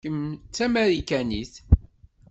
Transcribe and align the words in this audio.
Kemm 0.03 0.21
d 0.35 0.39
tamarikanit. 0.55 1.53